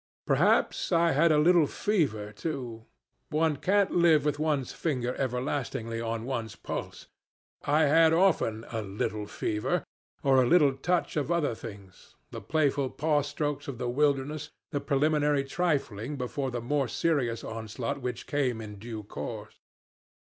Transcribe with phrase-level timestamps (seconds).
[0.25, 2.87] Perhaps I had a little fever too.
[3.29, 7.05] One can't live with one's finger everlastingly on one's pulse.
[7.65, 9.83] I had often 'a little fever,'
[10.23, 14.81] or a little touch of other things the playful paw strokes of the wilderness, the
[14.81, 19.59] preliminary trifling before the more serious onslaught which came in due course.